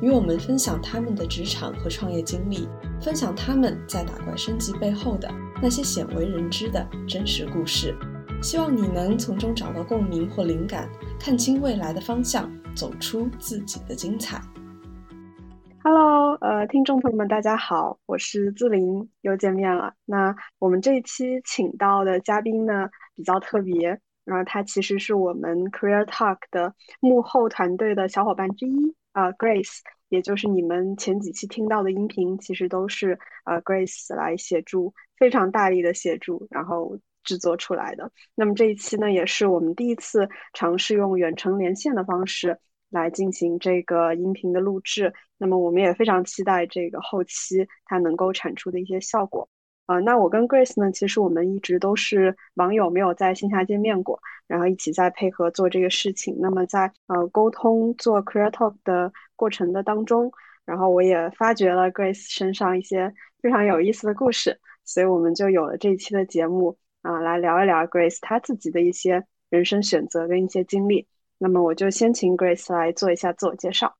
[0.00, 2.66] 与我们分享他们的职场和创业经历，
[3.02, 5.30] 分享他们在打怪升级背后的
[5.62, 7.94] 那些鲜为人知的真实故事。
[8.42, 14.40] 希望你能从中找到共鸣或灵感，看清未来的方向，走出自己的精彩。
[15.84, 19.92] Hello，呃，听众朋友们，大家好，我是自林，又见面了。
[20.06, 29.78] 那我们这一期请到的嘉宾呢，比较特别，然后他其实是我们 Career Talk 的幕后团队的小伙伴之一啊，Grace，
[30.08, 38.10] 也就是你们前几期听到的音频，其实都是呃 Grace 来协助，非常大力的协助，然后制作出来的。
[38.34, 42.58] 那么这一期呢，也是我们第一次尝试用远程连线的方式。
[42.92, 49.48] 来进行这个音频的录制，那么我们也非常期待这个后期它能够产出的一些效果。
[49.86, 56.36] 啊，那我跟 Grace 呢，其实我们一直都是网友，没有在线下见面过，然后一起在配合做这个事情。
[56.40, 60.32] 那么在呃沟通做 Career Talk 的过程的当中，
[60.64, 71.06] 然后我也发掘了 Grace 身上一些非常有意思的故事，所以我们就有了这一期的节目啊，来聊一聊 Grace 她自己的一些人生选择跟一些经历。
[71.38, 73.94] 那么我就先请 Grace 来做一下自我介绍。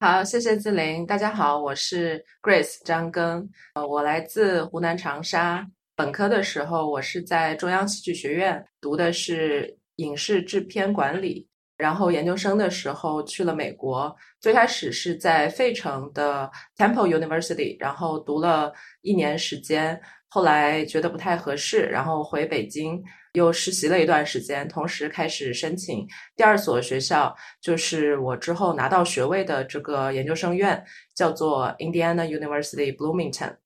[0.00, 1.06] 好，谢谢志玲。
[1.06, 5.66] 大家好，我是 Grace 张庚，呃，我来自湖南长沙。
[5.96, 23.02] 本科的时候，我是在中央戏剧学院读的是影视制片管理，然后研究生的时候去了美国，最开始是在费城的 Temple University，然后读了一年时间，后来觉得不太合适，然后回北京。
[23.34, 30.84] 又实习了一段时间，同时开始申请第二所学校，就是我之后拿到学位的这个研究生院，
[31.16, 33.56] 叫做 Indiana University Bloomington。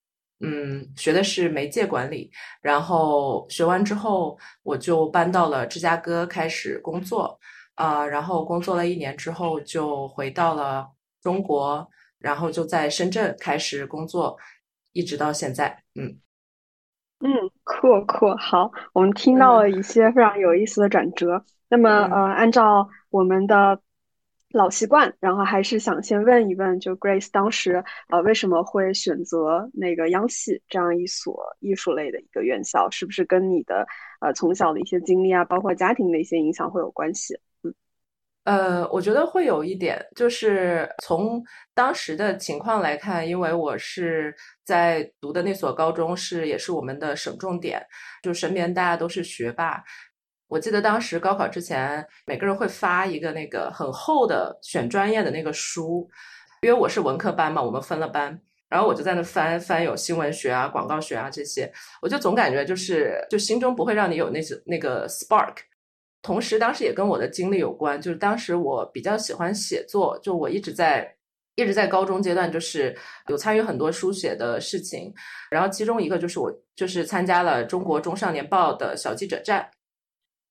[0.40, 2.30] 嗯，学的是媒介管理。
[2.60, 7.38] 然后学完之后，我就搬到了芝加哥开始工作。
[7.74, 10.88] 啊，然后工作了一年之后，就回到了
[11.22, 11.88] 中国，
[12.18, 14.36] 然后就在深圳开始工作，
[14.92, 15.84] 一直到现在。
[15.94, 16.18] 嗯。
[17.20, 17.30] 嗯，
[17.62, 21.44] 酷酷，好，我们听到了一些非常有意思的转折。
[21.68, 23.80] 那么，呃，按照我们的
[24.50, 32.88] 老习惯，然后还是想先问一问，就 Grace 当时，呃，为什么会选择那个央戏这样一所艺术类的一个院校？
[32.90, 33.86] 是不是跟你的
[34.20, 37.38] 呃从小的一些经历啊，包括家庭的一些影响会有关系？
[37.62, 37.74] 嗯
[38.44, 41.44] 呃，我觉得会有一点，就是从
[41.74, 47.84] 当时的情况来看，因为我是在读的那所高中是也是我们的省重点，
[48.22, 49.84] 就身边大家都是学霸。
[50.48, 56.08] 我记得当时高考之前，每个人会发一个那个很厚的选专业的那个书，
[56.62, 61.70] 因为我是文科班嘛，我们分了班，然后我就在那翻翻有新闻学啊、广告学啊这些，
[62.00, 65.54] 我就总感觉就是就心中不会让你有那些那个 spark。
[66.22, 71.14] 同时，当时也跟我的经历有关，就是当时我比较喜欢写作，就我一直在
[71.56, 72.96] 一直在高中阶段，就是
[73.28, 75.14] 有参与很多书写的事情。
[75.50, 79.70] 然后其中一个就是我就是参加了中国中少年报的小记者站。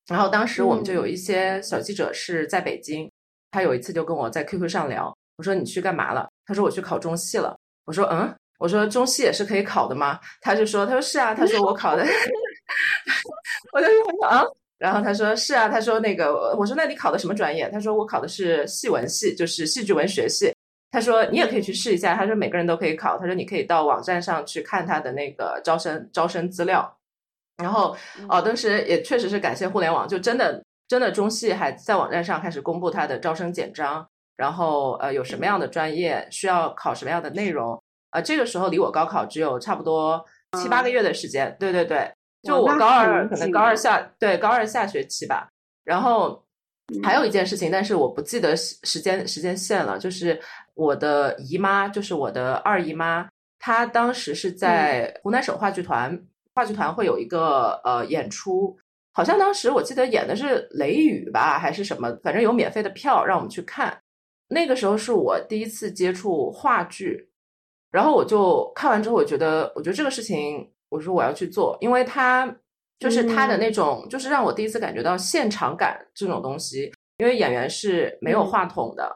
[0.07, 3.09] 然后当时我们就有一些小记者是在北京，
[3.51, 6.29] 他有一次就跟我在 QQ 上聊，我说你去干嘛了？
[6.45, 7.57] 他说我去考中戏了。
[7.85, 10.19] 我说嗯，我说中戏也是可以考的吗？
[10.41, 12.05] 他就说他说是啊，他说我考的，
[13.73, 14.43] 我就说啊。
[14.77, 17.69] 然后他说是啊，他说那个我说那你考的什么专业？
[17.71, 20.53] 他说我考的是戏文系，就是戏剧文学系。
[20.91, 22.15] 他说你也可以去试一下。
[22.15, 23.17] 他说每个人都可以考。
[23.17, 26.96] 他说你可以到网站上去看他的那个招生招生资料。
[27.57, 27.95] 然后
[28.29, 37.81] 哦，当时也确实是感谢互联网，就真的真的中戏还在网站上开始公布它的招生简章，然后呃有什么样的专业需要考什么样的内容
[38.11, 38.21] 啊？
[38.21, 40.23] 这个时候离我高考只有差不多
[40.57, 41.55] 七八个月的时间。
[41.59, 42.11] 对对对。
[42.43, 45.49] 就我高二可能高二下对高二下学期吧，
[45.83, 46.41] 然后
[47.03, 49.97] 还有一件事情，但是我不记得时间时间线了。
[49.97, 50.39] 就是
[50.75, 53.27] 我的姨妈，就是我的二姨妈，
[53.59, 56.17] 她当时是在湖南省话剧团，
[56.57, 58.75] 话剧团会有一个呃演出，
[59.13, 63.95] 好像当时我记得演的是《雷雨》吧，还是什么，反正有免费的票让我们去看。
[64.47, 67.29] 那个时候是我第一次接触话剧，
[67.91, 70.67] 然后我就看完之后，我觉得我觉得这个事情。
[70.89, 72.47] 我说我要去做，因为他
[72.97, 76.93] 就是他的那种，就是让我第一次感觉到现场感这种东西。
[77.17, 79.13] 因为演员是没有话筒的，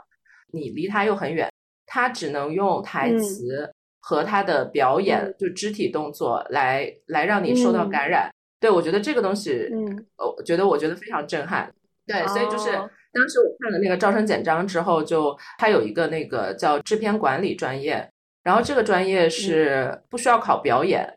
[0.51, 1.49] 你离他又很远，
[1.85, 8.29] 他只能用台词和他的表演，就肢体动作来来让你受到感染。
[8.59, 11.73] 对我觉得这个东西，嗯，我觉得我觉得非常震撼。
[12.05, 18.07] 对，所以就是当时我看了那个招生简章之后，就他有一个那个叫制片管理专业，
[18.43, 21.07] 然后这个专业是不需要考表演，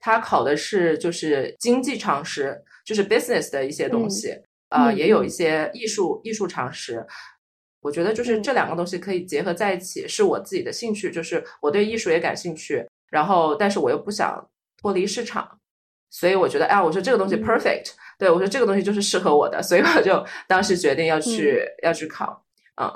[0.00, 4.34] 他考的是就是经济常识，就是 business 的一些东西，
[4.68, 7.04] 啊，也有一些艺术艺术常识。
[7.84, 14.42] 我觉得就是这两个东西可以结合在一起，是我自己的兴趣，就是我对艺术也感兴趣，然后但是我又不想
[14.80, 15.46] 脱离市场，
[16.10, 22.42] 所以我觉得，哎，我说这个东西 perfect，对我说这个东西就是适合我的，所以我就当时决定要去要去考，
[22.80, 22.90] 嗯。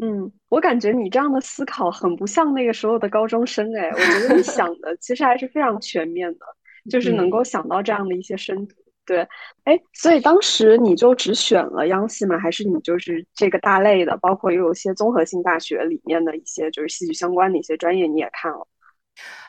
[0.00, 6.46] 嗯，我感觉你这样的思考很不像那个时候的高中生，哎，我觉得你想的其实还是非常全面的，
[6.90, 8.76] 就是能够想到这样的一些深度。
[9.12, 9.28] 对，
[9.64, 12.38] 哎，所以当时你就只选了央戏吗？
[12.38, 18.66] 还是你就是这个大类的，包括也有一些综合性大学里面的一些就是戏剧相关的一些专业你也看了？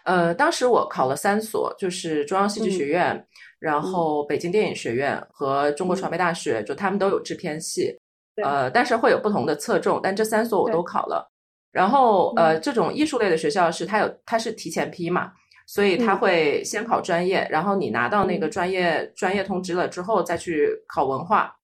[0.03, 3.25] 呃，当时我考了三所，就是中央戏剧学院，
[3.57, 7.97] 然后北京电影学院和中国传媒大学，就他们都有制片系，
[8.43, 11.25] 呃，但是会有不同的侧重，但这三所我都考了。
[11.71, 15.31] 然后呃，这种艺术类的学校是它有它是提前批嘛。
[15.65, 21.55] 所以他会先考专业，然后你拿到那个专业专业通知了之后再去考文化。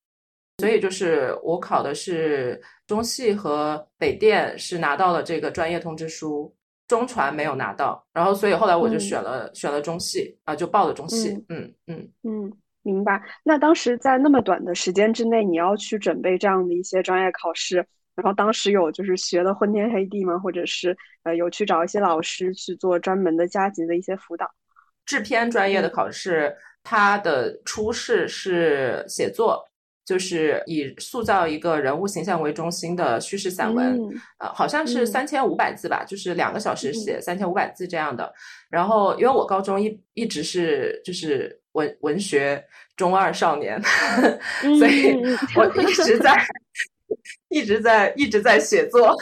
[0.59, 6.53] 所以就是我考的是中戏和北电是拿到了这个专业通知书，
[6.87, 8.05] 中传没有拿到。
[8.11, 11.29] 然后所以后来我就选了选了中戏啊，就报了中戏。
[11.47, 12.51] 嗯嗯嗯，
[12.81, 13.21] 明白。
[13.41, 17.87] 那当时在那么短的时间之内，你要去准备这样的一些专业考试。
[18.19, 20.37] 然后当时有就是学的昏天黑地吗？
[20.37, 24.45] 或者是呃有去找一些老师去做专门的加急的一些辅导？
[25.05, 29.65] 制片专业的考试，它的初试是写作，
[30.05, 33.99] 就是以塑造一个人物形象为中心的叙事散文，
[34.37, 38.31] 呃，好像是三千五百字吧，就是两个小时写三千五百字这样的。
[38.69, 42.63] 然后因为我高中一一直是就是文文学
[42.95, 43.81] 中二少年，
[44.77, 45.15] 所以
[45.55, 46.37] 我一直在。
[47.49, 49.15] 一直在一直在写作，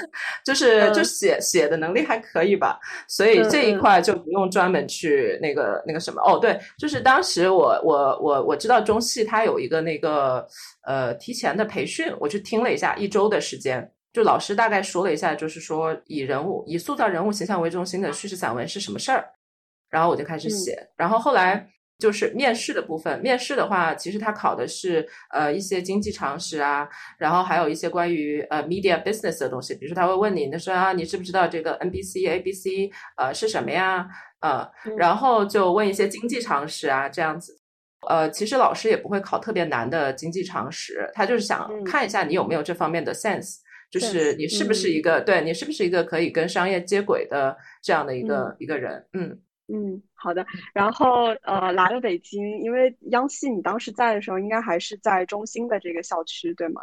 [0.45, 6.21] 就是就写写的能力还可以吧，所以这一块就不用专门去那个那个什么。
[6.21, 10.47] 哦，对，就是当时我我我我知道中戏它有一个那个
[10.83, 19.25] 呃提前的培训，我去听了一下一周的时间，就老师大概说了一下，就是说以人物以塑造人物形象为中心的叙事散文是什么事儿，
[19.89, 21.69] 然后我就开始写，然后后来。
[21.99, 34.07] 就是面试的部分，面试的话，其实他考的是呃一些经济常识啊，然后还有一些关于呃 media business 的东西，比如说他会问你，他说啊，你知不知道这个 NBC、ABC 呃是什么呀？
[34.41, 37.59] 呃，然后就问一些经济常识啊，这样子。
[38.07, 43.55] 呃，其实老师也不会考特别难的经济常识，他就是想看一下你有没有这方面的 sense，
[43.89, 49.41] 就是你是不是一个对你是不是一个可以跟商业接轨的这样的一个一个人，嗯。
[49.69, 50.45] 嗯，好的。
[50.73, 56.81] 然后呃，来了北京，因为央戏你当时在的时候，应该还是在中心的这个校区，对吗？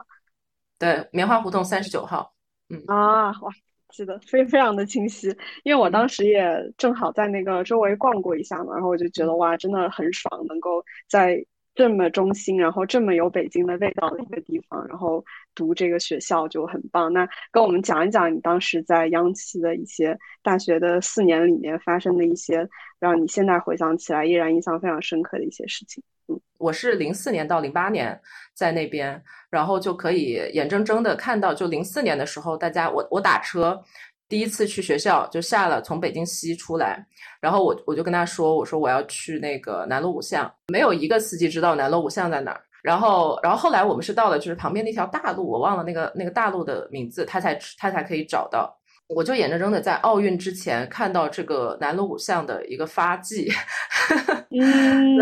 [0.79, 2.33] 对，棉花胡同三十九号。
[2.69, 3.53] 嗯啊，哇，
[3.91, 5.29] 记得非非常的清晰，
[5.65, 11.45] 因为我当时也正好在那个周围逛过一下嘛，然后我就觉得哇，真的很爽，能够在。
[11.75, 15.25] 这么中心，然后这么有北京的味道的一个地方，然后
[15.55, 17.13] 读这个学校就很棒。
[17.13, 22.69] 那跟我们讲一讲你当时在央企的一些大学的四年里面发生的一些，
[23.01, 26.03] 让你现在回想起来依然印象非常深刻的一些事情。
[26.29, 28.19] 嗯，我是零四年到零八年
[28.55, 33.83] 在那边，然后就可以眼睁睁的看到，就零四年的时候，大家我我打车。
[34.29, 37.05] 第一次去学校就下了，从北京西出来，
[37.41, 42.61] 然后我我就跟他说，我说我要去那个南锣鼓巷，没有一个司机知道南锣鼓巷在哪儿。
[42.83, 48.79] 然后，然后后来我们是到了就是旁边那条大路，我忘了那个那个大路的名字，他才他才可以找到。
[49.07, 53.51] 我就眼睁睁的在奥运之前看到这个南锣鼓巷的一个发迹
[54.51, 55.19] 嗯，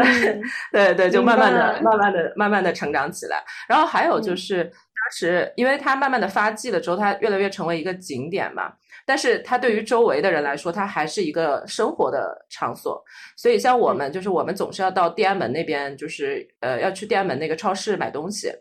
[0.73, 3.43] 对对，就慢慢的、慢慢的、慢慢的成长起来。
[3.69, 4.73] 然后还有就是当
[5.13, 8.73] 时，因为它慢慢的发迹了之后，它越来越成为一个景点嘛。
[9.05, 13.03] 但是它对于周围的人来说，它还是一个生活的场所。
[13.37, 18.53] 所以像我们，就是我们总是要到地安门那边，就是呃要去地安门那个超市买东西，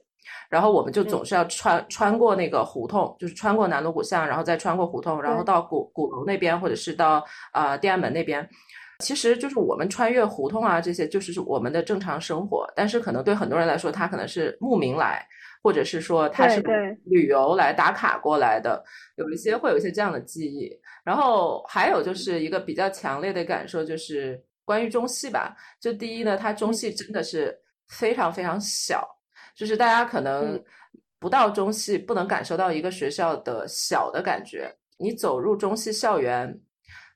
[0.50, 8.48] 然后我们就总是要穿穿过那个胡同，就是穿过南锣鼓巷，然后再穿过胡同，然后到鼓鼓楼那边，或者是到啊地安门那边。
[9.00, 12.72] 其实就是我们穿越胡同啊，这些就是我们的正常生活。
[12.76, 15.26] 但是可能对很多人来说，他可能是慕名来。
[15.64, 16.62] 或者是说他是
[17.06, 18.84] 旅游来打卡过来的，
[19.16, 20.72] 有一些会有一些这样的记忆。
[21.04, 25.56] 然后还有就是一个比较强烈的感受，就是关于中戏吧。
[25.80, 29.08] 就第一呢，它中戏真的是非常非常小，
[29.56, 30.64] 就是大家可能
[31.20, 34.74] 不到中戏不能感受到一个学校的小的感觉。
[34.98, 36.60] 你走入中戏校园，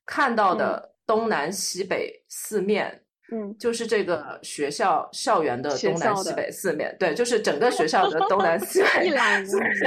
[0.06, 3.05] 看到的东南西北四面。
[3.32, 9.80] 嗯，就是这个学校校园的东南西北四面，对，就是整个学校的东南西北一览无余。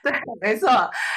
[0.00, 0.68] 对，没错。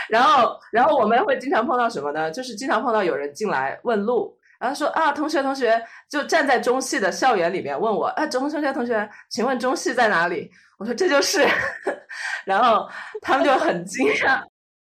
[0.10, 2.32] 然后，然后我们会经常碰到什么呢？
[2.32, 5.80] 就是经常碰到有人进来问路，然后说啊，同学，同学，
[6.10, 10.50] 就站在中戏的校园里面问我，啊，中同学，同学，请问中戏在哪里？
[10.80, 11.48] 我说这就是，
[12.44, 12.90] 然后
[13.22, 14.42] 他们就很惊讶。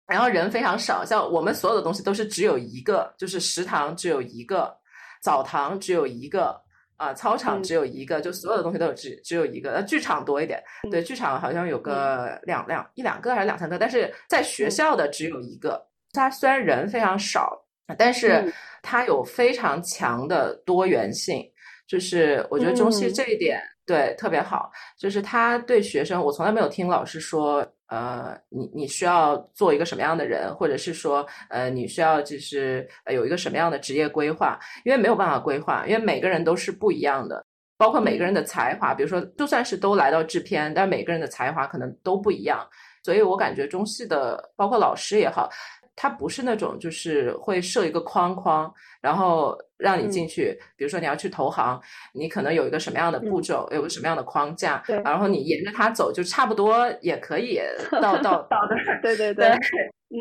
[0.08, 4.74] 然后人非常少，像我们所有的东西都是只有一个，就是食堂只有一个，
[5.22, 6.66] 澡堂只有一个。
[6.98, 9.72] 啊，操场只有一个，就所有的东西都有只只有一个。
[9.74, 10.62] 呃，剧场多一点，
[10.92, 15.82] 对，剧场好像有个两两一两个还是两三个，但是在学校的只有一个。
[16.14, 17.64] 它虽然人非常少，
[17.98, 18.52] 但是
[18.82, 21.44] 它有非常强的多元性。
[21.88, 27.66] 就是我觉得中戏这一点对特别好，就是他对学生，我从来没有听老师说。
[27.90, 34.60] 呃，你你需要做一个什么样的人，或者是说，呃，你需要就是有一个什么样的职业规划？
[34.84, 37.46] 因为没有办法规划，因为每个人都是不一样的，
[37.78, 38.94] 包括每个人的才华。
[38.94, 42.68] 比如说，就算是都来到制片，但每个人的才华可能都不一样。
[43.04, 45.50] 所以我感觉中戏的，包括老师也好。
[46.00, 50.56] 它不是那种，就是会设一个框框，然后让你进去。
[50.76, 51.82] 比如说你要去投行，
[52.14, 57.60] 你可能有一个什么样的步骤，有个什么样的框架，然后你沿着它走，就差不多也可以
[58.00, 58.76] 到到到的。
[59.02, 59.58] 对 对对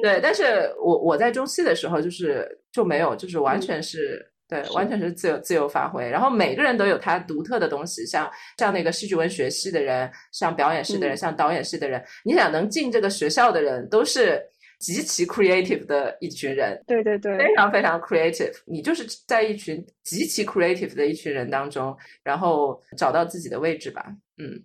[0.02, 0.18] 对。
[0.22, 6.08] 但是我我在中戏的时候，就是就没有，就是完全是对，完全是自由自由发挥。
[6.08, 14.42] 然后每个人都有他独特的东西，像像那个戏剧文学系的人，像表演系的人，像导演系的人，你想能进这个学校的人都是。
[14.78, 18.54] 极其 creative 的一群人，对对对，非常非常 creative。
[18.66, 24.14] 你就是在一群极其 creative 的一群人当中，然后找到自己的位置吧。
[24.38, 24.62] 嗯。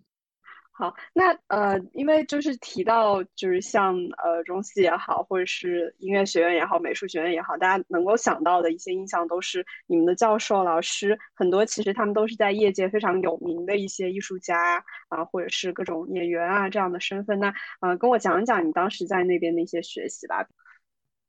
[0.82, 17.40] 好，那呃，因为就是提到，就是像呃中戏也好，或者是音乐学院也好，美术学院也好，大家能够想到的一些印象，都是你们的教授老师很多，其实他们都是在业界非常有名的一些艺术家啊，或者是各种演员啊这样的身份。
[17.40, 20.48] 那呃，跟我讲一讲你当时在那边的一些学习吧。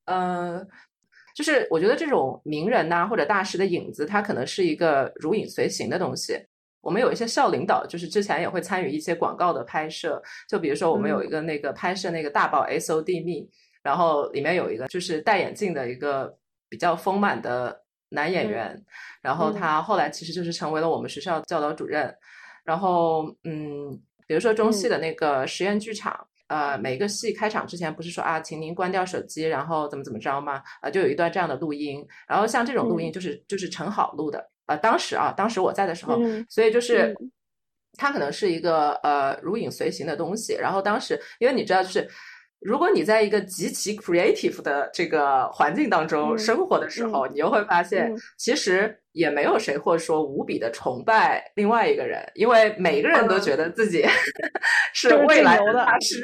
[0.07, 0.67] 呃，
[1.35, 6.47] 就是我觉得这种名人呐或者大师的影子，它可能是一个如影随形的东西。
[6.83, 13.49] 我们有一些校领导，就是之前也会参与一些广告的拍摄，就比如说我们有一个那个拍摄那个大宝 S O D 蜜，
[13.83, 16.37] 然后里面有一个就是戴眼镜的一个
[16.69, 18.77] 比较丰满的男演员，
[19.23, 22.13] 然后他后来其实就是成为了我们学校教导主任，
[22.65, 23.97] 然后嗯，
[24.27, 30.63] 比如说中戏的那个实验剧场，呃，每个戏开场之前不是说啊，请您关掉手机，然后怎么怎么着吗？
[30.81, 34.52] 啊，就有一段这样的录音，然后像这种录音就是就是陈好录的。
[34.67, 37.15] 呃，当时啊，当时我在的时候，所以就是
[37.99, 40.55] 它可能是一个呃如影随形的东西。
[40.55, 42.09] 然后当时，因为你知道，就是
[42.61, 54.05] 如果你在一个极其 creative 的这个环境当中生活的时候，你又会发现，其实也没有谁会说无比的崇拜另外一个人，因为每个人都觉得自己
[54.93, 56.21] 是未来的大师。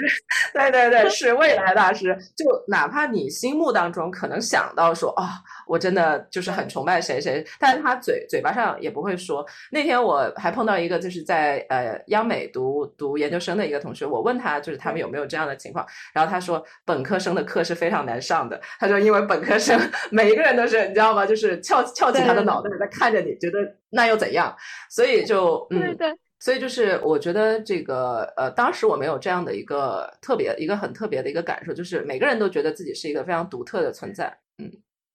[0.53, 2.17] 对对对，是未来大师。
[2.37, 5.29] 就哪怕你心目当中可能想到说啊。
[5.69, 9.45] 我真的就是很崇拜谁谁，但是他嘴嘴巴上也不会说。
[9.71, 18.59] 那天我还碰到一个就是在呃央美读读研究生的一个同学，我问他就是他们有没有这样的情况，然后他说本科生的课是非常难上的。
[18.81, 19.79] 他说因为本科生
[20.11, 21.27] 每一个人都是你知道吗？
[21.27, 24.57] 就是翘翘起他的脑袋在看着你，觉得那又怎样？
[24.89, 34.71] 所以就嗯，对，所以就是我觉得这个呃，当时我没有这样的一个特别一个很特别的一个感受，就是每个人都觉得自己是一个非常独特的存在，嗯。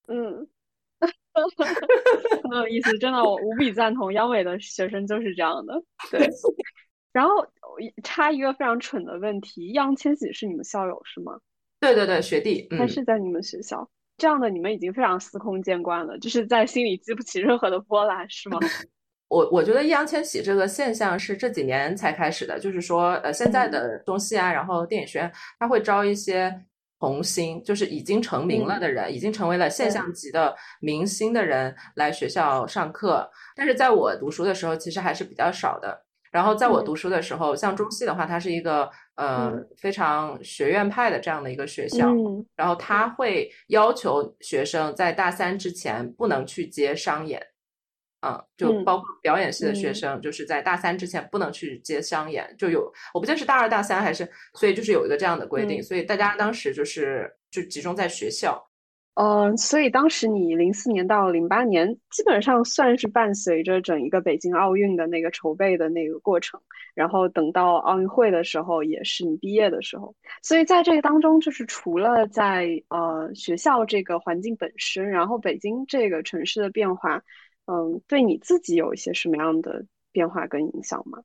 [0.07, 0.45] 嗯，
[2.43, 4.11] 很有意思，真的，我无比赞同。
[4.11, 5.81] 央美的学生就是这样的。
[6.11, 6.29] 对
[7.13, 7.47] 然后
[8.03, 11.39] 插一个非常蠢的问题：易烊千玺是你们校友是吗？
[11.79, 13.89] 对对对，学弟，他是在你们学校。
[14.17, 18.59] 这样的你们已经非常司空见惯了，就是在心里激不起任何的波澜，是吗？
[19.29, 26.65] 我我觉得易烊千玺这个现象是这几年才开始的，就是说，呃，现在的中戏啊，然后电影学院，他会招一些。
[26.99, 33.29] 红星就是已经成名了的人，已经成为了现象级的明星的人来学校上课。
[33.57, 36.05] 但是在我读书的时候，其实还是比较少的。
[36.33, 42.11] 然后在我读书的时候，像中戏的话，它是一个呃非常学院派的这样的一个学校，
[42.55, 47.41] 然后他会要求学生在大三之前不能去接商演。
[48.25, 58.65] 嗯，就包括表演系的学生，就是在大三之前不能去接商演，就有我不记得是大二大三还是，所以就是有一个这样的规定，所以大家当时就是就集中在学校，
[59.15, 66.59] 嗯，所以当时你零四年到零八年，基本上算是伴随着整一个北京奥运的那个筹备的那个过程，
[66.95, 70.15] 然后等到奥运会的时候，也是你毕业的时候。
[70.41, 77.21] 所以在这个当中，就是除了在呃学校这个环境本身，然后北京这个城市的变化，
[77.67, 81.19] 嗯，对你自己有一些什么样的变化跟影响吗？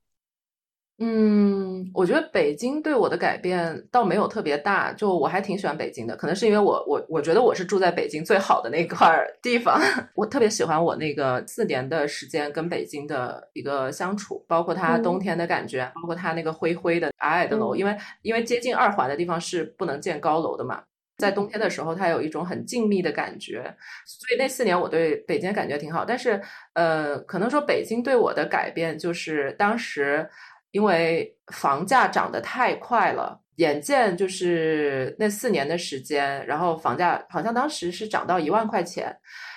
[1.00, 6.16] 嗯，我觉得北京对我的改变倒没有特别大，就我还挺喜欢北京的。
[6.16, 9.80] 可能是因为我我我觉得我是住在北京最好的那块儿地方，
[10.16, 20.82] 我特别喜欢我那个四年的时间跟北京的一个相处，包括它冬天的感觉，包括它那个灰灰的矮矮的楼，因为因为接近二环的地方是不能建高楼的嘛，
[21.18, 23.62] 在冬天的时候它有一种很静谧的感觉，
[24.04, 26.04] 所以那四年我对北京感觉挺好。
[26.04, 26.42] 但是
[26.74, 30.28] 呃，可能说北京对我的改变就是当时。
[30.70, 39.14] 因为房价涨得太快了，眼见就是那四年的时间，然后房价好像当时是涨到一万块钱，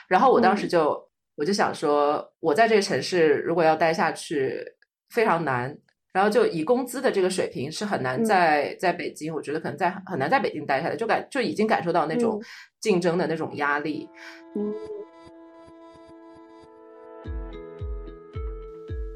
[0.07, 0.97] 然后我当时就
[1.35, 4.63] 我就想说，我在这个城市如果要待下去
[5.09, 5.77] 非常难，
[6.13, 12.41] 然后就以工资的这个水平是很难在在北京，我觉得可能在很难在北京待下来，就感就已经感受到那种
[12.79, 14.09] 竞争的那种压力，
[14.55, 14.73] 嗯。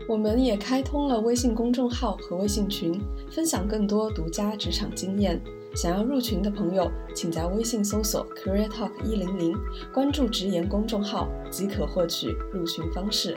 [0.08, 5.42] 我们也开通了微信公众号和微信群，分享更多独家职场经验。
[5.76, 9.58] 想要入群的朋友，请在微信搜索 “Career Talk 一零零”，
[9.92, 13.36] 关注“直言”公众号即可获取入群方式。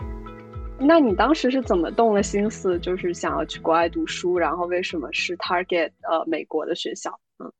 [0.79, 4.37] 那你当时是怎么动了心思，就是想要去国外读书？
[4.37, 7.19] 然后为什么是 target 呃美国的学校？
[7.43, 7.51] 嗯，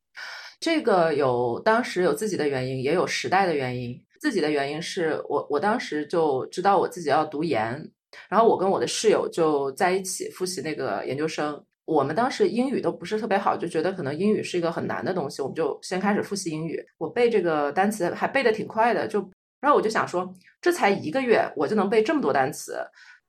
[0.61, 3.99] 这个有当时有自己的原因，也有时代的原因。
[4.21, 7.91] 自己的原因是我我当时就知道我自己要读研。
[8.29, 11.63] 然后我跟我的室友就在一起复习那个研究生。
[11.85, 16.79] 我们当时英语都不是特别好，就觉得可能英语是一个很难的东西，我们就先开始复习英语。
[16.99, 19.21] 我背这个单词还背得挺快的，就
[19.59, 22.77] 然后我就想说，这才一个月我就能背这么多单词，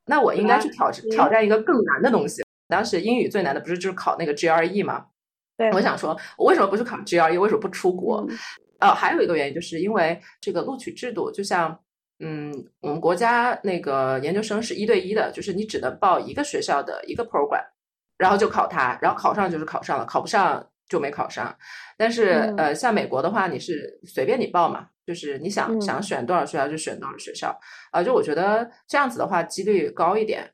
[0.07, 2.43] 那我应该去挑战挑战一个更难的东西。
[2.67, 5.05] 当时英语最难的不是就是考那个 GRE 吗？
[5.55, 7.39] 对，我想说，我为什么不去考 GRE？
[7.39, 8.27] 为什么不出国？
[8.79, 11.79] 呃，还有一个原因就是因为这个录取制度，就像。
[12.21, 17.65] 嗯，我们国家那个研究生是一对一的，就是你只能报一个学校的一个 program，
[18.17, 21.58] 然后就考它，然后考上就是考上了，考不上就没考上。
[21.97, 27.58] 但是呃，像美国的话，你是随便你报嘛，就是你想想选多少学校就选多少学校
[27.91, 28.03] 啊。
[28.03, 30.51] 就我觉得这样子的话，几率高一点，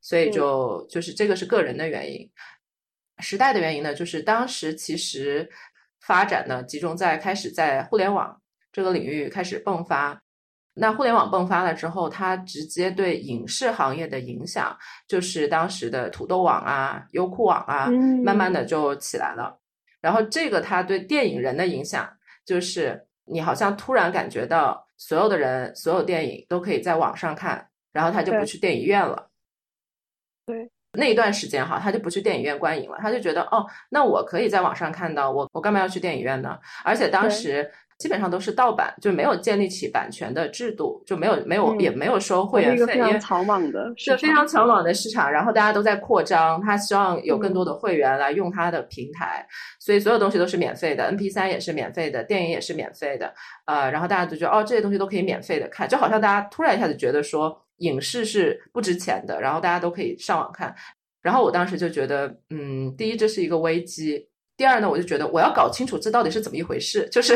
[0.00, 2.30] 所以就就是这个是个人的原因。
[3.18, 5.50] 时代的原因呢，就是当时其实
[6.00, 10.22] 发展呢集中在开始在互联网这个领域开始迸发。
[10.80, 14.74] 那互联网迸发了之后，它直接对影视行业的影响，
[15.06, 17.90] 就是当时的土豆网啊、优酷网啊，
[18.24, 19.58] 慢慢的就起来了。
[20.00, 22.10] 然后这个它对电影人的影响，
[22.46, 29.28] 就是你好像突然感觉到所有的人、所有电影都可以在网上看，然后他就不去电影院了。
[30.46, 36.58] 对，那一段时间哈，他就不去电影院观影了，他就觉得哦，那我可以在网上看到，我我干嘛要去电影院呢？
[36.82, 37.70] 而且当时。
[38.00, 45.30] 基本上都是盗版，就没有建立起版权的制度，就没有没有也没有收会员费，非常草莽的，是非常草莽的市场。
[45.30, 49.46] 然后大家都在扩张，他希望有更多的会员来用他的平台，
[49.78, 53.32] 所以所有东西都是免费的，N P 三也是免费的，电影也是免费的。
[53.66, 60.74] 呃，然后大家就觉得哦，这些东西都可以免费的看，就好像大家突然一下子觉得说影视是不值钱的，然后大家都可以上网看。
[61.22, 64.26] 然后我当时就觉得，嗯，第一这是一个危机，
[64.60, 67.34] 第二呢，我就觉得我要搞清楚这到底是怎么一回事，就是。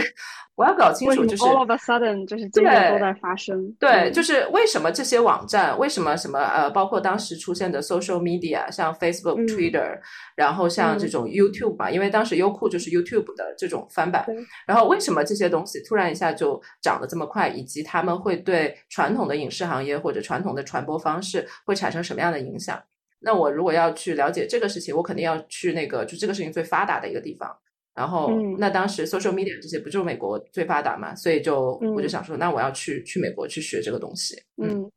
[0.56, 3.74] 我要搞清楚，就是 all of a sudden，就是这些都在发生。
[3.80, 9.98] 对，就是为什么这些网站，为什么什么呃，包括当时出现的 social media，像 Facebook、Twitter，
[10.36, 14.24] 然后像这种 YouTube 嘛，因为当时优酷就是 YouTube 的这种翻版。
[14.64, 22.80] 然后为什么这些东西突然一下就涨得这么快，以及他们会对传统的影视行业或者传统的传播方式会产生什么样的影响？
[23.24, 27.56] 那我如果要去了解这个事情，我肯定要去那个就这个事情最发达的一个地方。
[27.94, 31.14] 然后，那当时 social media 这些不就是美国最发达嘛？
[31.14, 34.34] 所以就我就想说，那我要去去美国去学这个东西。
[34.60, 34.90] 嗯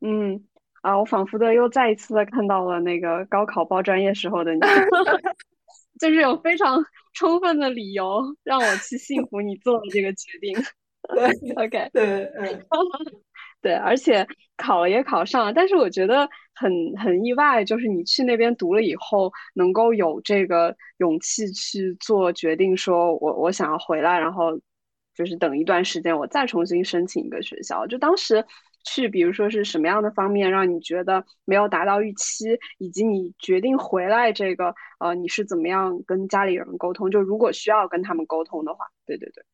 [0.00, 0.44] 嗯
[0.80, 4.60] 啊，我仿佛的又再一次的看到了那个高考报专业时候的你，
[6.00, 6.80] 就是有非常
[7.14, 10.56] 充分的理由让我去信服你做的这个决定。
[11.14, 12.66] 对，OK，对，嗯。
[13.62, 14.24] 对，而且
[14.56, 24.58] 考了也考上了，但是我觉得很很意外，就是你去那边读了以后，能够有这个勇气去做决定，说我我想要回来，然后
[25.14, 27.86] 就是等一段时间，我再重新申请一个学校。
[27.86, 28.44] 就当时
[28.84, 37.10] 去，比如说是什么样的方面让你觉得没有达到预期，以及你决定回来这个，呃，你是怎么样跟家里人沟通？
[37.10, 39.44] 就如果需要跟他们沟通的话，对对对。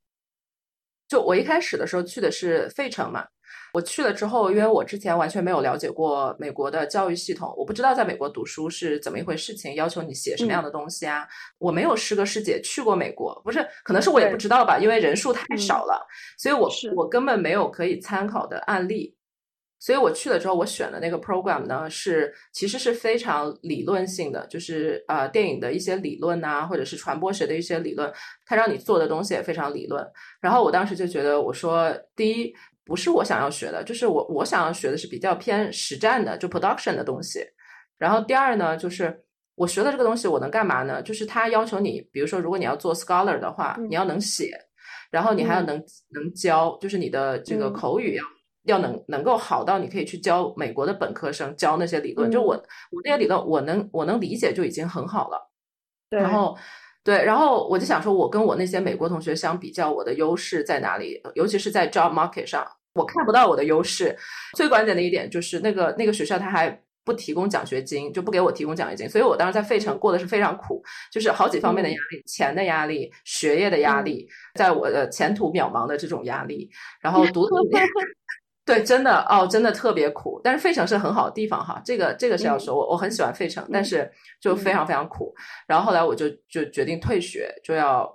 [1.09, 3.27] 就我一开始的时候去的是费城嘛。
[3.73, 11.27] 我去了之后，因为我之前完全没有了解过美国的教育系统，我不知道在美国读书是怎么一回事情，要求你写什么样的东西啊。
[11.57, 16.07] 我没有师哥师姐去过美国，不是，可能是我也不知道吧，因为人数太少了，
[16.37, 19.17] 所以我我根本没有可以参考的案例。
[19.81, 28.13] 所以我去了之后，我选的那个 program 呢，是其实是非常理论性的，就是呃电影的一些理论啊，或者是传播学的一些理论，
[28.47, 30.07] 它让你做的东西也非常理论。
[30.41, 32.55] 然后我当时就觉得，我说第一。
[32.85, 37.45] 不是我想要学的，就是我我想要学的是比较偏实战的，就 production 的东西。
[37.97, 41.01] 然后第二呢，就是我学的这个东西我能干嘛呢？
[41.03, 44.51] 就是他要求你，比如说如果你要做 scholar 的话，你要能写，
[45.11, 45.77] 然后你还要能
[46.11, 48.25] 能教，就是你的这个口语要
[48.65, 52.31] 要能能够好到你可以去教美国的本科生教那些理论。
[52.31, 52.55] 就我
[52.91, 55.51] 我那些理论我能我能理解就已经很好了。
[56.11, 56.59] 然后。
[57.05, 61.21] 对，然后我就想说，我跟我那些美国同学相比较，我的优势在哪里？
[61.35, 64.17] 尤其是在 job market 上，我看不到我的优势。
[64.57, 77.49] 最关键的一点就是那个那个学校他还不提供奖学金，就不给我提供奖学金，所以我当时在费城过的是非常苦，就是好几方面的压力，钱的压力，学业的压力，在我的前途渺茫的这种压力，然后 读。
[78.75, 80.41] 对，真的哦，真的特别苦。
[80.43, 85.35] 但是费城是很好的地方哈，这个这个是要说，我我很喜欢费城，但是就非常非常苦。
[85.67, 88.09] 然后后来我就就决定退学，就要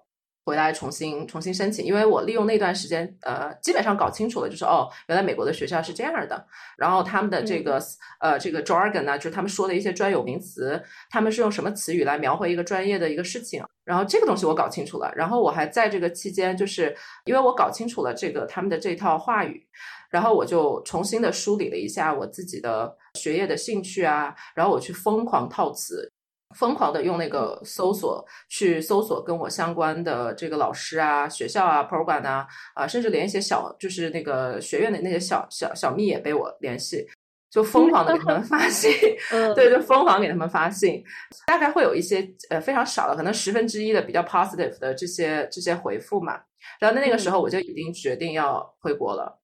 [0.48, 6.48] 回来重新重新申请，因为我利用那段时间，呃，基本上搞清楚了，就是哦，原来美国的学校是这样的。
[6.78, 7.78] 然后他们的这个
[8.22, 13.62] 呃这个 jargon 呢，就是他们说的一些专有名词，他们是用什么词语来描绘一个专业的一个事情。
[13.84, 15.12] 然后这个东西我搞清楚了。
[15.18, 19.68] 然后我还在这个期间，就是因为我搞清楚了这个他们的这套话语。
[20.10, 26.10] 然后我就重新的梳理了一下我自己的学业的兴趣啊，然后我去疯狂套词，
[26.56, 37.06] 疯狂的用那个搜索去搜索跟我相关的这个老师啊、学校啊、program 啊，啊，甚至连一些小就是那个学院的那些小小小蜜也被我联系，
[37.52, 38.92] 就疯狂的给他们发信，
[39.56, 41.04] 对，就疯狂给他们发信，
[41.46, 46.40] 大概会有一些呃非常少的，可能十分之一的比较 positive 的这些这些回复嘛。
[46.80, 49.40] 然后在那个时候我就已经决定要回国了。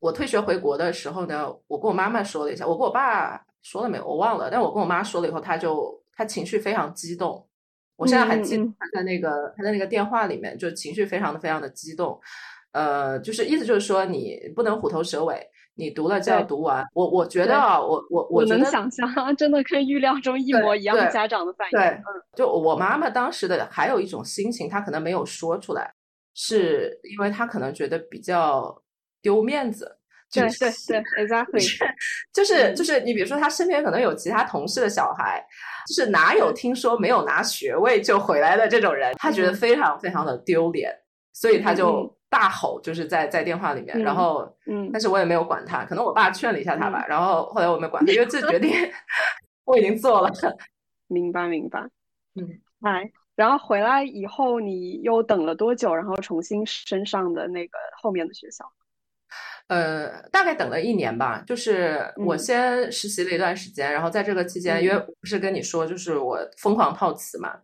[0.00, 4.50] 我退学回国的时候呢，我跟我妈妈说了一下，我跟我爸说了没有，我忘了。
[4.50, 7.48] 但我跟我妈说了以后，他就他情绪非常激动。
[7.96, 12.20] 我现在还记得他在那个他在那个电话里面，就情绪非常的非常的激动。
[12.72, 16.84] 呃，就是意思就是说，你不能虎头蛇尾，你读了就要读完。
[16.94, 21.06] 我我觉得啊，我我我能想象，真的跟预料中一模一样的。
[21.10, 25.92] 家长的反应，对，嗯，就我妈妈当时的还有一种心情，她可能没有说出来，
[26.34, 28.80] 是因为她可能觉得比较。
[29.22, 29.98] 丢面子，
[30.32, 31.94] 对对对，exactly，
[32.32, 35.44] 就是就是你比如说他身边可能有其他同事的小孩，
[35.86, 40.90] 就是哪有听说没有拿学位就回来的这种人，他觉得非常非常的丢脸，
[41.34, 48.72] 所以他就大吼，就是在在电话里面，然后嗯，但是我也没有管他，可能我爸劝了一下他吧，然后后来我没管他，因为这决定
[49.64, 50.32] 我已经做了，
[51.08, 51.80] 明 白明白，
[52.36, 58.64] 嗯，哎，然后回来以后你又等了多久，然后重新升上的那个后面的学校？
[59.72, 67.54] 呃，大概等了一年吧，就是我先实习了一段时间，然后在这个期间，因为不是跟你说，就是我疯狂套词嘛，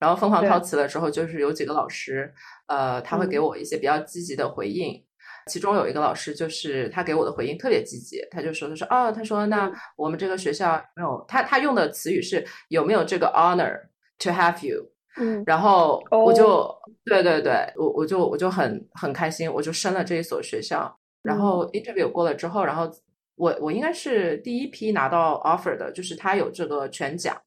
[0.00, 2.34] 然后疯狂套词了之后，就是有几个老师，
[2.66, 5.00] 呃，他会给我一些比较积极的回应，
[5.46, 13.78] 其中有一个老师就是他给我的回应特别积极，他就说他说哦，他说那我们这个学校没有他他用的词语是有没有这个 honor
[14.18, 14.84] to have you，
[15.16, 16.68] 嗯，然后我就
[17.04, 20.98] 对对对，我我就我就很很开心，我就升了这一所学校。
[21.22, 22.90] 然后 interview 过了之后，然后
[23.36, 27.40] 我我应该是第一批拿到 offer 的，就是他有这个全奖，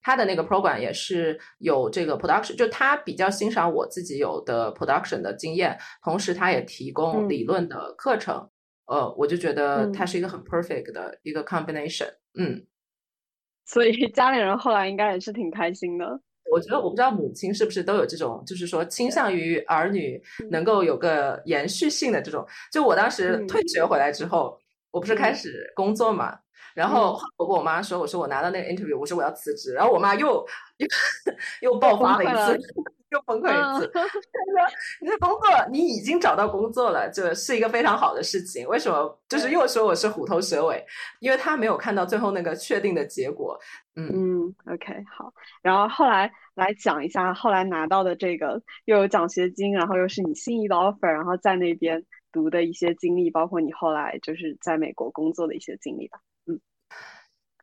[0.00, 8.48] 他的那个 program 也是有这个 production，就他比较欣赏我自己有的 production 的经验，同时他也提供理论的课程，
[8.86, 12.66] 呃，我就觉得它是一个很 perfect 的一个 combination，嗯，
[13.66, 16.20] 所以家里人后来应该也是挺开心的。
[16.50, 22.46] 我觉得我不知道母亲是不是都有这种，就是说倾向于儿女能够有个延续性的这种。
[22.72, 24.58] 就我当时退学回来之后，
[24.90, 26.38] 我不是开始工作嘛，
[26.74, 30.46] 然后我跟我妈说，我说我拿到那个 interview，我说我要辞职，然后我妈又
[31.62, 32.58] 又又爆发了一次。
[33.10, 33.86] 又崩溃一次。
[33.94, 34.12] 他说
[35.00, 38.66] ：“你的工作，你已经找到工作了，就是一个非常好的事情。
[38.68, 39.18] 为什么？
[39.28, 40.84] 就是又说我是虎头蛇尾，
[41.20, 43.58] 因为他没有看到最后那个确定的结果。”
[43.96, 45.32] 嗯嗯，OK，好。
[45.62, 56.20] 然后后来来讲一下，后来拿到的这个又有奖学金，然后又是你心仪的 offer，然后在那边读的一些经历，包括你后来就是在美国工作的一些经历吧。
[56.46, 56.60] 嗯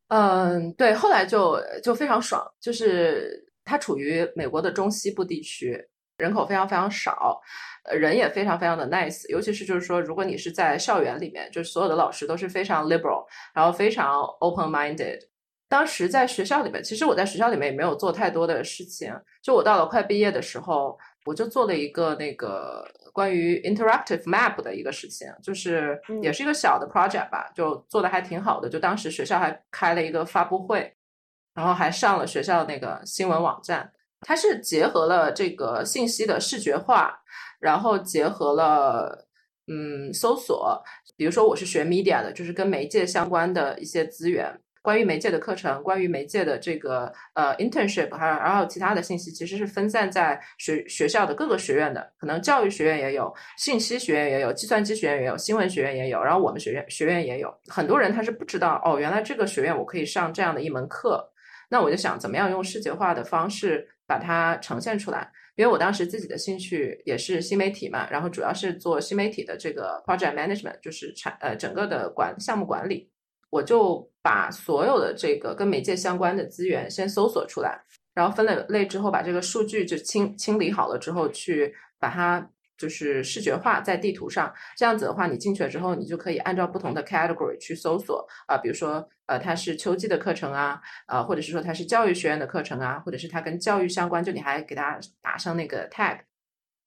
[0.08, 3.44] 嗯，对，后来就就非常爽，就是。
[3.66, 5.78] 它处于美国的中西部地区，
[6.18, 7.42] 人口非常非常少，
[7.84, 15.20] 呃，人也非常非常的 nice，尤其是就是说，如果你是在校园里面，就是所有的老师都是非常 liberal，然后非常 open minded。
[15.68, 30.95] 当时在学校里面，其实我在学校里面也没有做太多的事情，就我到了快毕业的时候，我就做了一个那个关于 interactive map 的一个事情，就是也是一个小的 project 吧，就做的还挺好的，就当时学校还开了一个发布会。
[31.56, 33.90] 然后还上了学校那个新闻网站，
[34.22, 37.18] 它是结合了这个信息的视觉化，
[37.60, 39.26] 然后结合了
[39.68, 40.84] 嗯搜索，
[41.16, 61.32] 比如说我是学 media 的，就是跟媒介相关的一些资源，关于媒介的课程，关于媒介的这个呃 internship，还有然后其他的信息，其实是分散在学学校的各个学院的，可能教育学院也有，信息学院也有，计算机学院也有，新闻学院也有，然后我们学院学院也有，很多人他是不知道哦，原来这个学院我可以上这样的一门课。
[61.70, 65.32] 那我就想，怎么样用视觉化的方式把它呈现出来？
[65.56, 73.10] 因为我当时自己的兴趣也是新媒体嘛，然后主要是做新媒体的这个 project management，就是产呃整个的管项目管理。
[73.50, 77.80] 我就把所有的这个跟媒介相关的资源先搜索出来，
[78.14, 82.50] 然后分了类之后，把这个数据就清清理好了之后，去把它。
[82.78, 96.20] 就是视觉化在地图上，这样子的话，你进去了之后，你就可以按照不同的 category 去搜索啊，比如说呃，它是秋季的课程啊，呃，或者是说它是教育学院的课程啊，或者是它跟教育相关，就你还给它打上那个 tag。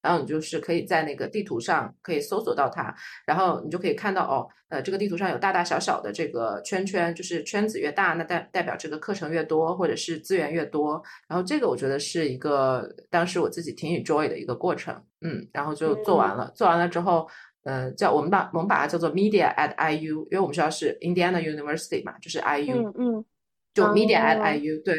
[0.01, 2.94] 然后你就是可以在那个地图上可以搜索到它，
[3.27, 11.03] 然后你就可以看到哦，呃，这个地图上有大大小小的这个圈圈，就是圈子越大，那代代表这个课程越多，或者是资源越多。
[11.27, 17.29] 然后这个我觉得是一个当时我自己挺 enjoy 的一个过程，嗯，然后就做完了，做完了之后，
[17.64, 23.25] 呃，叫我们把我们把它叫做 media at IU，因为我们学校是 Indiana University 嘛，就是 IU，嗯，
[23.75, 24.94] 就 media at IU，对。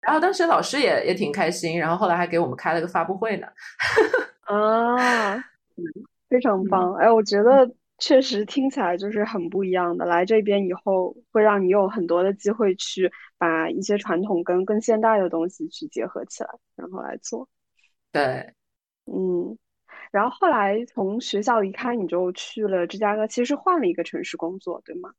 [0.00, 3.46] 然后当时老师也也挺开心，然后后来还给我们开了个发布会呢。
[4.40, 5.36] 啊，
[6.28, 6.94] 非常棒！
[6.94, 10.04] 哎，我觉得确实听起来就是很不一样的。
[10.04, 17.48] 来这边以后，会让你有很多的机会去把一些传统跟更现代的东西去结合起来，然后来做。
[18.10, 18.52] 对，
[19.06, 19.56] 嗯。
[20.12, 25.10] 然后后来从学校离开，你就去了芝加哥，其实换了一个城市工作，对吗？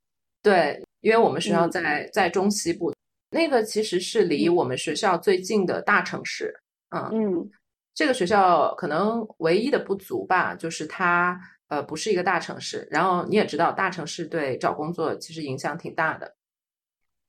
[0.42, 2.94] 对，因为我们学校在在中西部，
[3.32, 6.56] 那个其实是离我们学校最近的大城市。
[6.90, 7.52] 嗯嗯。
[7.96, 12.88] 这个学校可能唯一的不足吧，就是它呃不是一个大城市。
[12.90, 16.36] 然后你也知道，大城市对找工作其实影响挺大的。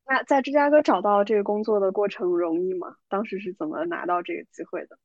[0.07, 2.95] 那在芝加哥找到这个工作的过程容易吗？
[3.09, 4.99] 当时是怎么拿到这个机会的？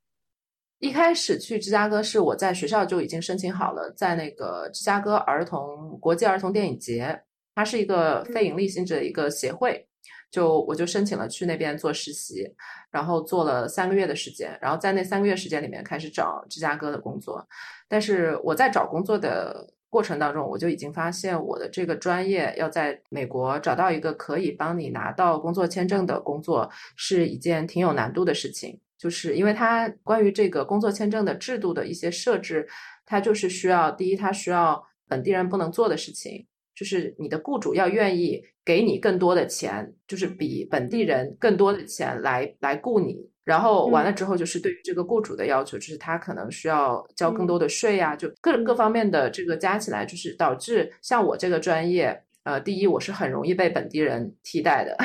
[0.80, 7.22] 一开始去芝加哥是我在学校就已经申请好了，在那个芝加哥儿童国际儿童电影节，
[7.54, 9.86] 它是一个非盈利性质的一个协会。
[10.32, 12.48] 就我就申请了去那边做实习，
[12.92, 17.44] 然后做了三个月的时间，然后在那三个月时间里面开始找芝加哥的工作。
[17.88, 28.80] 但是我在找工作的过程当中，我就已经发现我的这个专业要在美国找到一个可以帮你拿到工作签证的工作，是一件挺有难度的事情。
[29.00, 32.68] 就是因为它关于这个工作签证的制度的一些设置，
[33.06, 36.46] 它就是需要第一，它需要本地人不能做的事情。
[36.76, 54.98] 就是你的雇主要愿意给你更多的钱，就是比本地人更多的钱来来雇你，然后完了之后，就是对于这个雇主的要求，就是他可能需要交更多的税啊，就各各方面的这个加起来，就是导致像我这个专业，呃，第一我是很容易被本地人替代的，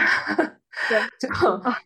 [0.88, 1.28] 对，就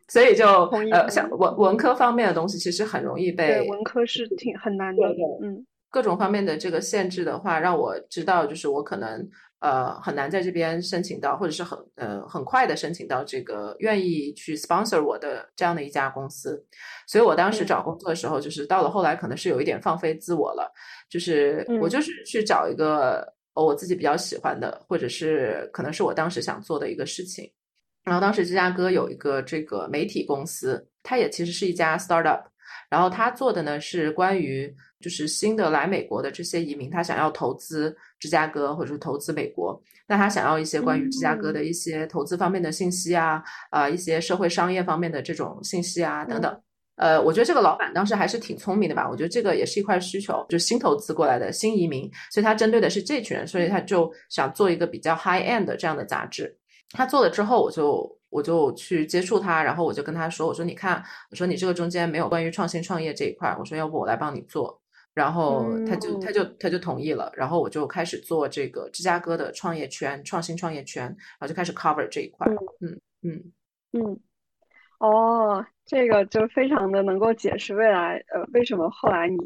[0.08, 0.46] 所以就
[0.92, 5.02] 呃，像文文科方面的东西，其实很容易被文科是挺很难的，
[5.42, 9.28] 嗯，各种方面的这个限制的话，让我知道就是我可能。
[9.60, 16.64] 呃，很难在这边申请到，或者是很呃很快的申请到这个愿意去 sponsor 我的这样的一家公司，
[17.08, 20.72] 所以我当时找工作的时候，就是到了后来可能是有一点放飞自我了，
[21.10, 27.50] 就是我就是去找一个我自己比较喜欢的，或者是可能是我当时想做的一个事情。
[28.08, 32.42] 然后当时芝加哥有一个这个媒体公司，它也其实是一家 startup，
[32.90, 34.74] 然后他做的呢是关于。
[35.00, 43.40] 就是新的来美国的这些移民，他想要投资芝加哥或者是投资美国，那他想要一些关于芝加哥的一些投资方面的信息啊，
[43.70, 46.60] 啊，一些社会商业方面的这种信息啊等等。
[46.96, 49.08] 呃，我觉得这个老板当时还是挺聪明的吧？
[49.08, 56.52] 我觉得这个也是一块需求，就新投资过来的新移民，所以他针对的是这群人，所以他就想做一个比较 high end 的这样的杂志。
[56.90, 64.80] 他做了之后，我就我就去接触他，然后我就跟他说，我说你看，我说你这个中间没有关于创新创业这一块，我说要不我来帮你做。
[65.14, 72.46] 然后他就他就他就同意了，然后我就开始做这个芝加哥的创业圈、创新创业圈，然后就开始 cover 这一块。
[72.80, 73.52] 嗯嗯
[73.92, 74.20] 嗯，
[75.00, 79.36] 哦，这个就非常的能够解释未来，呃，为什么后来你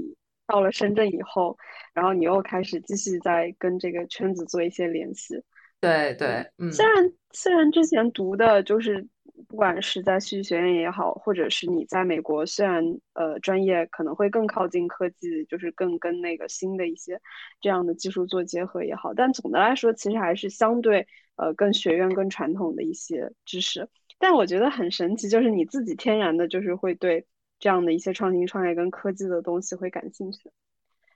[0.46, 1.56] 到了深圳以后，
[1.94, 5.42] 然后你又开始继续在跟这个圈子做一些联系。
[5.82, 9.06] 对对，嗯，虽然虽然之前读的就是。
[9.48, 17.20] 不管是在戏剧学院也好，或者是你在美国，虽然呃专业可能会更靠近科技，就是更跟那个新的一些
[17.60, 23.86] 这样的技术做结合也好，但总的来说，其实还是相对呃更学院更传统的一些知识。
[24.18, 27.26] 但我觉得很神奇，就是你自己天然的就是会对
[27.58, 30.50] 这样的一些创新创业跟科技的东西会感兴趣。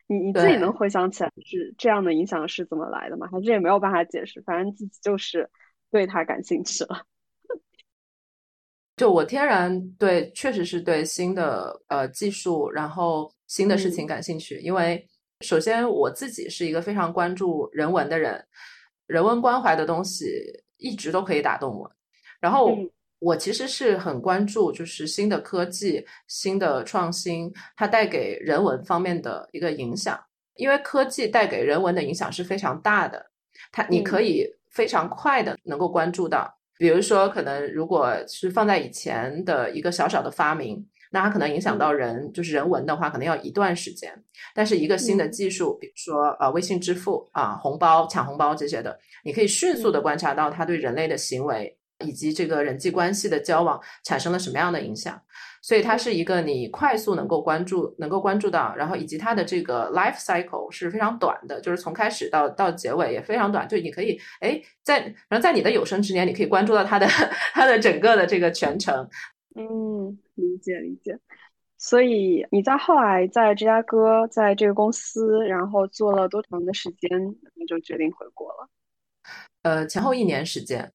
[0.09, 3.29] 你你自己能回想起来是这样的影响是怎么来的吗？
[3.31, 5.51] 还是也没有办法解释，反正自己就是
[5.91, 7.05] 对它感兴趣了。
[8.97, 14.59] 就我天然对，确实是对新的呃技术，然后新的事情感兴趣。
[14.61, 15.07] 因为
[15.41, 18.43] 首先我自己是一个非常关注人文的人，
[19.07, 20.27] 人文关怀的东西
[20.79, 21.93] 一直都可以打动我。
[22.41, 22.75] 然后
[23.27, 30.17] 我其实是很关注，就是新的科技、新的创新，它带给人文方面的一个影响。
[30.55, 33.27] 因为科技带给人文的影响是非常大的，
[33.73, 36.49] 它你可以非常快的能够关注到。
[36.79, 44.13] 比如说，可能如果是放在以前的一个小小的发明，那它可能影响到人，就是人文的话，可能要一段时间。
[44.55, 55.21] 但是一个新的技术，比如说呃微信支付啊、红包抢红包这些的，你可以迅速的观察到它对人类的行为以及这个人际关系的交往产生了什么样的影响。
[55.63, 67.07] 所以它是一个你快速能够关注、能够关注到，然后以及它的这个 life cycle 是非常短的，就是从开始到到结尾也非常短，就你可以哎在然后在你的有生之年，你可以关注到它的
[67.53, 69.09] 它的整个的这个全程。
[69.57, 71.19] 嗯，理解理解。
[71.79, 77.11] 所以你在后来在芝加哥在这个公司，然后做了多长的时间，
[77.55, 78.69] 你就决定回国了？
[79.63, 80.93] 呃，前后一年时间。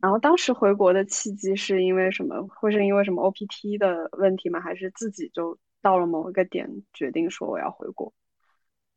[0.00, 2.46] 然后当时回国的契机是因为什么？
[2.48, 4.60] 会是因为什么 OPT 的问题吗？
[4.60, 8.12] 还是自己就到了某一个点决定说我要回国？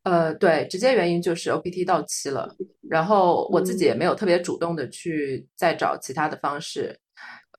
[0.04, 2.54] 呃，对，直接原因就是 OPT 到期了，
[2.88, 6.96] 然后我自己也没有特别主动的去再找其他的方式。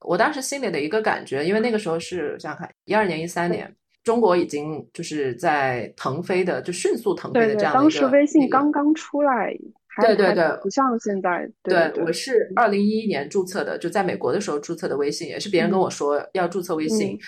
[0.02, 7.90] 我当时心里的一个感觉，因为那个时候是想想看，一二年、一三年，中国已经就是在腾飞的，就迅速腾飞的这样的一个。
[7.90, 9.54] 当时微信刚刚出来。
[10.00, 11.50] 对对对，不像现在。
[11.62, 17.18] 对，我是二零一一年注册的，就在美国的时候注册的微信，也是别人跟我说要注册微信，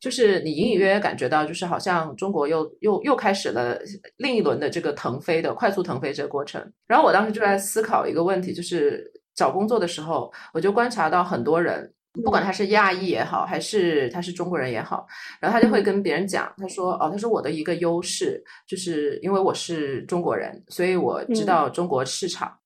[0.00, 3.78] 就是你隐隐约约感觉到，就是好像中国又又又开始了
[4.18, 6.72] 另一轮的这个腾飞的快速腾飞这个过程。
[6.86, 11.92] 然后我当时就在思考一个问题，就是找工作的时候，我就观察到很多人。
[12.22, 15.06] 不管他是亚裔也好，还是他是中国人也好，
[15.40, 22.56] 然后他就会跟别人讲，他说：“哦，他说我的一个优势就是因为我是中国人，所以我知道中国市场。”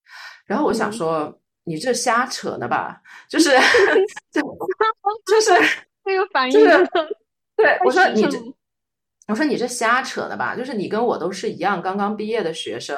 [0.45, 3.01] 然后我想说：“你这瞎扯呢吧？
[3.27, 3.49] 就是，
[5.25, 5.51] 就是
[6.03, 6.87] 这个反应，就是
[7.55, 8.37] 对，我说你这。”
[9.29, 10.55] 我说你这瞎扯的吧？
[10.55, 12.97] 就是你跟我都是一样刚刚毕业的学生，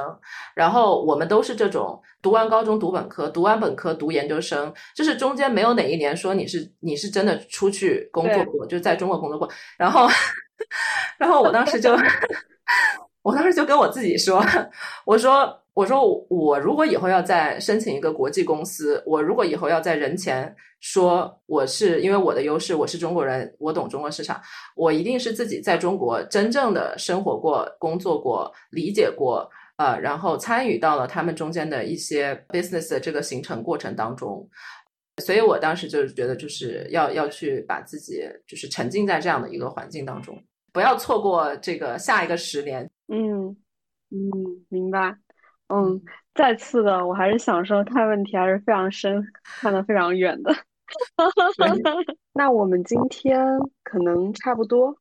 [0.55, 9.47] 然后我们都是这种读完高中读本科，读完本科读研究生，就是中间没有哪一年说你是你是真的出去工作过，就在中国工作过。
[9.77, 10.07] 然后，
[11.19, 11.95] 然后我当时就，
[13.21, 14.43] 我当时就跟我自己说，
[15.05, 15.60] 我说。
[15.73, 24.41] 我说我如果以后要再申请一个国际公司，我如果以后要在人前说我是因为我的优势，我是中国人，我懂中国市场，
[24.75, 34.45] 我一定是自己在中国真正的生活过、工作过、理解过，呃，然后参与到了他们中间的一些 business 的这个形成过程当中，
[35.23, 40.37] 所以我当时就是觉得就是要要去把自己就是沉浸在这样的一个环境当中，
[40.73, 42.89] 不要错过这个下一个十年。
[43.07, 43.55] 嗯
[44.09, 45.15] 嗯，明白。
[45.71, 46.01] 嗯，
[46.35, 49.25] 再次的，我还是想说，看问题还是非常深，
[49.61, 50.53] 看得非常远的。
[52.33, 53.41] 那我们今天
[53.83, 54.93] 可能差不多，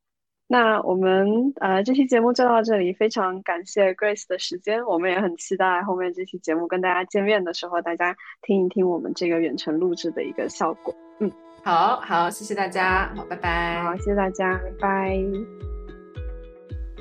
[0.47, 10.95] 那我们呃这期节目就到这里，非常感谢 Grace 的时间，我们也很期待后面这期节目跟大家见面的时候，大家听一听我们这个远程录制的一个效果。
[11.19, 11.31] 嗯，
[11.65, 13.83] 好好，谢谢大家，好，拜拜。
[13.83, 15.80] 好，谢谢大家，拜拜。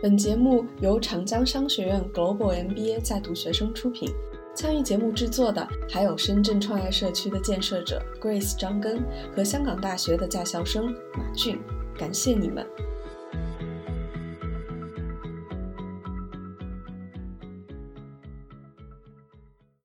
[0.01, 4.09] 本节目由长江商学院 Global MBA 在读学生出品，
[4.55, 9.03] 参与节目制作的还有深圳创业社区的建设者 Grace 张根
[9.35, 11.59] 和香港大学的在校生马俊，
[11.97, 12.65] 感谢你们。